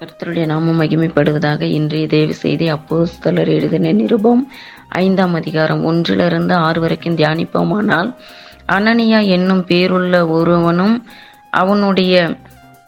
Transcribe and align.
கர்த்தருடைய 0.00 0.46
நாமம் 0.46 0.80
மகிமைப்படுவதாக 0.80 1.62
இன்றைய 1.62 2.06
தேவ 2.06 2.32
செய்தி 2.32 2.72
அப்போஸ்தலர் 2.72 3.48
எழுதின 3.48 3.92
நிருபம் 3.92 4.42
ஐந்தாம் 4.88 5.34
அதிகாரம் 5.34 5.84
ஒன்றிலிருந்து 5.84 6.54
ஆறு 6.54 6.80
வரைக்கும் 6.80 7.16
தியானிப்போமானால் 7.16 8.10
அனனியா 8.68 9.20
என்னும் 9.26 9.64
பேருள்ள 9.68 10.28
ஒருவனும் 10.28 11.06
அவனுடைய 11.50 12.36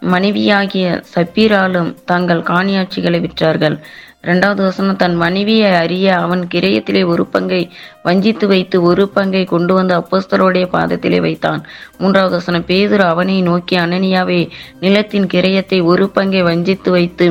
மனைவியாகிய 0.01 1.02
சப்பீராலும் 1.15 1.91
தங்கள் 2.05 2.43
காணியாட்சிகளை 2.43 3.21
விற்றார்கள். 3.23 3.79
இரண்டாவது 4.25 4.63
வசனம் 4.63 4.97
தன் 4.97 5.15
மனைவியை 5.15 5.75
அறிய 5.75 6.19
அவன் 6.19 6.49
கிரயத்திலே 6.55 7.07
ஒரு 7.07 7.27
பங்கை 7.27 7.61
வஞ்சித்து 8.03 8.47
வைத்து 8.47 8.83
ஒரு 8.83 9.09
பங்கை 9.09 9.45
கொண்டு 9.45 9.75
வந்து 9.75 9.99
அப்போஸ்தலோடைய 9.99 10.65
பாதத்திலே 10.73 11.21
வைத்தான். 11.21 11.61
மூன்றாவது 11.99 12.35
வசனம் 12.35 12.65
பேதுரு 12.67 12.99
அவனை 13.05 13.43
நோக்கி 13.43 13.77
அனனியாவே 13.77 14.41
நிலத்தின் 14.81 15.27
கிரயத்தை 15.27 15.85
ஒரு 15.85 16.09
பங்கை 16.09 16.43
வஞ்சித்து 16.43 16.91
வைத்து 16.91 17.29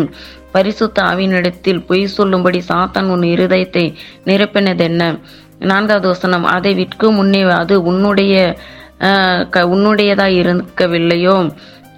பரிசுத்த 0.52 1.02
ஆவினிடத்தில் 1.02 1.86
பொய் 1.86 2.08
சொல்லும்படி 2.08 2.64
சாத்தான் 2.68 3.06
உன் 3.06 3.26
இருதயத்தை 3.30 3.86
நிரப்பினதென்ன? 4.26 5.02
நான்காவது 5.60 6.08
வசனம் 6.08 6.44
அதை 6.46 6.74
விற்கும் 6.74 7.16
முன்னே 7.16 7.42
அது 7.42 7.84
உன்னுடைய 7.84 8.34
க- 9.50 9.68
உன்னுடையதாய் 9.68 10.38
இருக்கவில்லையோ 10.42 11.36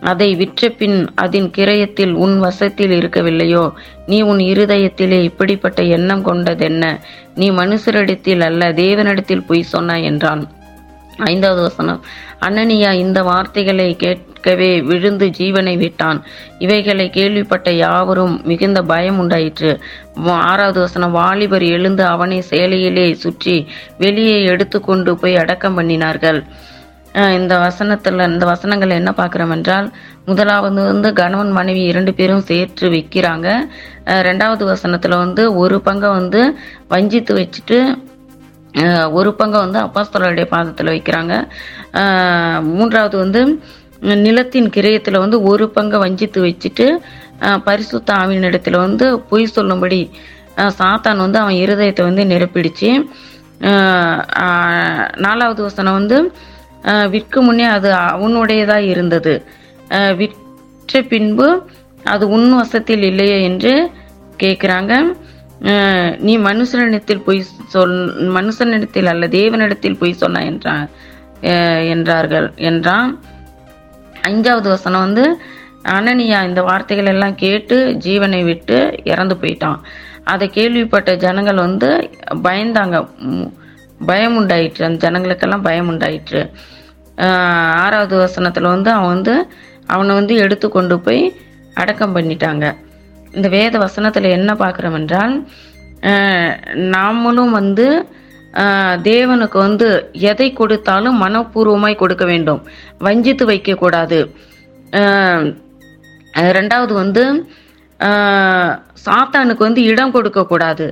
அதை 0.02 0.36
விற்ற 0.36 0.70
பின் 0.70 1.10
அதன் 1.16 1.52
கிரயத்தில் 1.58 2.12
உன் 2.12 2.40
வசத்தில் 2.40 3.00
இருக்கவில்லையோ? 3.00 3.74
நீ 4.06 4.22
உன் 4.22 4.38
இருதயத்திலே 4.38 5.22
இப்படிப்பட்ட 5.22 5.84
எண்ணம் 5.84 6.26
கொண்டதென்ன? 6.26 7.00
நீ 7.36 7.52
மனுஷரிடத்தில் 7.52 8.40
அல்ல 8.40 8.72
தேவனிடத்தில் 8.72 9.46
பொய் 9.48 9.62
சொன்னாய் 9.62 10.04
என்றான். 10.04 10.52
ஐந்தாவது 11.18 11.62
வசனம். 11.62 12.04
அனனியா 12.42 12.94
இந்த 12.94 13.24
வார்த்தைகளை 13.24 13.96
கேட்கவே 13.96 14.82
விழுந்து 14.82 15.32
ஜீவனை 15.38 15.78
விட்டான். 15.78 16.24
இவைகளை 16.60 17.10
கேள்விப்பட்ட 17.10 17.72
யாவரும் 17.72 18.42
மிகுந்த 18.44 18.82
பயம் 18.82 19.20
உண்டாயிற்று. 19.20 19.80
ஆறாவது 20.26 20.80
வசனம். 20.80 21.12
வாலிபர் 21.12 21.64
எழுந்து 21.64 22.06
அவனை 22.06 22.44
சேலையிலே 22.50 23.12
சுற்றி 23.14 23.68
வெளியே 23.98 24.44
எடுத்துக்கொண்டு 24.44 25.18
போய் 25.18 25.36
அடக்கம் 25.36 25.80
பண்ணினார்கள். 25.80 26.44
இந்த 27.40 27.54
வசனத்துல 27.60 28.26
இந்த 28.32 28.46
வசனங்கள் 28.46 28.98
என்ன 28.98 29.12
பார்க்கிறோம் 29.14 29.50
என்றால் 29.50 29.88
முதலாவது 30.26 30.84
வந்து 30.84 31.14
கணவன் 31.14 31.52
மனைவி 31.52 31.82
இரண்டு 31.82 32.14
பேரும் 32.14 32.42
சேர்த்து 32.42 32.90
விற்கிறாங்க 32.90 33.48
ரெண்டாவது 34.28 34.64
வசனத்துல 34.74 35.18
வந்து 35.18 35.56
ஒரு 35.56 35.82
பங்கை 35.82 36.10
வந்து 36.10 36.42
வஞ்சித்து 36.88 37.34
வச்சுட்டு 37.40 37.80
ஒரு 39.12 39.34
பங்கை 39.34 39.60
வந்து 39.60 39.80
அப்பாஸ்தலருடைய 39.80 40.46
பாதத்தில் 40.46 40.94
வைக்கிறாங்க. 40.96 41.34
மூன்றாவது 42.62 43.18
வந்து 43.18 43.42
நிலத்தின் 44.26 44.70
கிரயத்தில் 44.70 45.18
வந்து 45.18 45.42
ஒரு 45.42 45.70
பங்கை 45.70 46.00
வஞ்சித்து 46.00 46.42
வச்சுட்டு 46.46 46.88
பரிசுத்த 47.64 48.14
ஆவின் 48.14 48.40
ஆவினிடத்தில் 48.40 48.78
வந்து 48.78 49.20
பொய் 49.20 49.46
சொல்லும்படி 49.46 50.00
சாத்தான் 50.80 51.18
வந்து 51.18 51.40
அவன் 51.40 51.54
இருதயத்தை 51.54 52.02
வந்து 52.02 52.24
நிரப்பிடுச்சு. 52.24 52.90
நாலாவது 55.18 55.62
வசனம் 55.64 55.94
வந்து 55.94 56.18
விற்கும் 57.14 57.48
முன்னே 57.48 57.66
அது 57.78 57.90
அவனுடையதாக 58.10 58.92
இருந்தது. 58.94 59.34
விற்ற 60.20 61.02
பின்பு 61.12 61.48
அது 62.14 62.24
உன் 62.36 62.50
வசத்தில் 62.60 63.06
இல்லையே 63.10 63.38
என்று 63.50 63.74
கேட்குறாங்க 64.44 64.94
நீ 66.28 66.34
மனுஷனிடத்தில் 66.48 67.24
பொய் 67.26 67.42
சொல் 67.74 67.96
மனுஷனிடத்தில் 68.38 69.10
அல்ல 69.12 69.28
தேவனிடத்தில் 69.38 69.98
பொய் 70.02 70.20
சொன்ன 70.22 70.44
என்றான் 70.52 70.86
என்றார்கள் 71.94 72.48
என்றான். 72.70 73.12
அஞ்சாவது 74.30 74.68
வசனம் 74.76 75.06
வந்து 75.06 75.26
அனனியா 75.96 76.40
இந்த 76.48 76.62
வார்த்தைகள் 76.70 77.12
எல்லாம் 77.14 77.36
கேட்டு 77.44 77.76
ஜீவனை 78.06 78.42
விட்டு 78.44 78.78
இறந்து 79.12 79.36
போயிட்டான். 79.42 79.80
அதை 80.34 80.46
கேள்விப்பட்ட 80.58 81.10
ஜனங்கள் 81.26 81.64
வந்து 81.66 81.90
பயந்தாங்க. 82.48 82.98
பயம் 84.08 84.38
உண்டாயிற்று. 84.40 84.82
அந்த 84.88 85.00
ஜனங்களுக்கெல்லாம் 85.06 85.66
பயம் 85.68 85.90
உண்டாயிற்று. 85.94 86.42
ஆறாவது 87.84 88.16
வசனத்தில் 88.26 88.74
வந்து 88.74 88.90
அவன் 88.98 89.14
வந்து 89.16 89.34
அவனை 89.94 90.14
வந்து 90.20 90.34
எடுத்து 90.44 90.68
கொண்டு 90.70 90.96
போய் 91.06 91.22
அடக்கம் 91.82 92.16
பண்ணிட்டாங்க. 92.16 92.66
இந்த 93.36 93.48
வேத 93.56 93.78
வசனத்தில் 93.86 94.36
என்ன 94.38 94.52
பார்க்குறோம் 94.62 94.98
என்றால் 95.00 95.36
நாமளும் 96.96 97.54
வந்து 97.60 97.88
தேவனுக்கு 99.10 99.58
வந்து 99.66 99.88
எதை 100.32 100.48
கொடுத்தாலும் 100.60 101.18
மனப்பூர்வமாய் 101.24 102.02
கொடுக்க 102.02 102.24
வேண்டும். 102.32 102.62
வஞ்சித்து 103.06 103.46
வைக்கக்கூடாது. 103.52 104.20
ரெண்டாவது 106.58 106.94
வந்து 107.02 107.24
சாத்தானுக்கு 109.06 109.64
வந்து 109.68 109.84
இடம் 109.92 110.16
கொடுக்கக்கூடாது. 110.16 110.88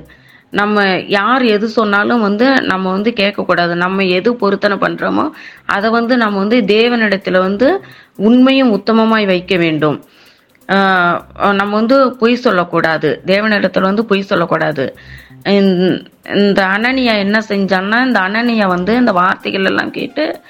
நம்ம 0.50 0.98
யார் 0.98 1.42
எது 1.42 1.68
சொன்னாலும் 1.68 2.20
வந்து 2.20 2.62
நம்ம 2.62 2.90
வந்து 2.90 3.12
கேட்கக்கூடாது. 3.16 3.74
நம்ம 3.74 4.02
எது 4.02 4.36
பொருத்தனை 4.36 4.76
பண்ணுறோமோ 4.76 5.30
அதை 5.66 5.90
வந்து 5.90 6.16
நம்ம 6.16 6.38
வந்து 6.38 6.60
தேவனிடத்தில் 6.60 7.38
வந்து 7.38 7.84
உண்மையும் 8.16 8.72
உத்தமமாய் 8.76 9.26
வைக்க 9.26 9.56
வேண்டும். 9.56 10.04
நம்ம 11.36 11.68
வந்து 11.70 12.16
பொய் 12.16 12.34
சொல்லக்கூடாது. 12.34 13.22
தேவனிடத்தில் 13.26 13.80
வந்து 13.80 14.04
பொய் 14.04 14.22
சொல்லக்கூடாது. 14.22 14.98
இந்த- 15.44 16.02
இந்த 16.34 16.64
அனனியா 16.64 17.18
என்ன 17.18 17.38
செஞ்சான்னா 17.48 18.06
இந்த 18.06 18.20
அனனியா 18.20 18.66
வந்து 18.66 18.96
இந்த 18.96 19.12
வார்த்தைகள் 19.12 19.64
எல்லாம் 19.64 19.90
கேட்டு 19.90 20.40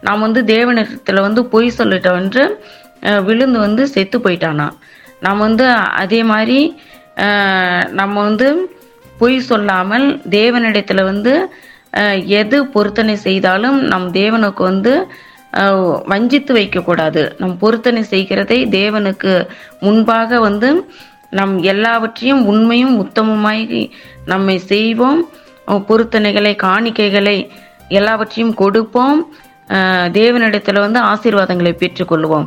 நாம் 0.00 0.20
வந்து 0.20 0.42
தேவனிடத்தில் 0.42 1.20
வந்து 1.20 1.46
பொய் 1.46 1.72
சொல்லிட்டோம் 1.78 2.14
என்று 2.14 2.64
விழுந்து 3.24 3.58
வந்து 3.58 3.86
செத்து 3.86 4.18
போயிட்டானா. 4.18 4.70
நம்ம 5.20 5.42
வந்து 5.42 5.68
அதே 5.70 6.22
மாதிரி 6.22 6.80
நம்ம 7.90 8.22
வந்து 8.22 8.77
பொய் 9.20 9.38
சொல்லாமல் 9.48 10.06
தேவனிடத்தில் 10.36 11.08
வந்து 11.10 11.32
எது 12.40 12.56
பொருத்தனை 12.74 13.14
செய்தாலும் 13.26 13.78
நம் 13.92 14.06
தேவனுக்கு 14.18 14.62
வந்து 14.70 14.92
வஞ்சித்து 16.12 16.52
வைக்கக்கூடாது. 16.56 17.22
நம் 17.40 17.54
பொருத்தனை 17.62 18.02
செய்கிறதை 18.12 18.58
தேவனுக்கு 18.78 19.32
முன்பாக 19.84 20.40
வந்து 20.46 20.70
நம் 21.38 21.54
எல்லாவற்றையும் 21.72 22.42
உண்மையும் 22.52 22.94
உத்தமமாய் 23.04 23.64
நம்மை 24.32 24.56
செய்வோம். 24.72 25.20
பொருத்தனைகளை 25.88 26.52
காணிக்கைகளை 26.66 27.36
எல்லாவற்றையும் 27.98 28.54
கொடுப்போம். 28.62 29.20
தேவனிடத்தில் 30.18 30.84
வந்து 30.84 31.00
ஆசீர்வாதங்களை 31.12 31.72
பெற்றுக்கொள்வோம். 31.82 32.46